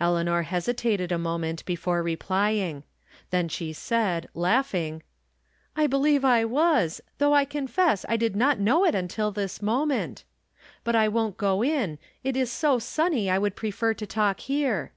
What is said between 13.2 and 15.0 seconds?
I would prefer to talk here."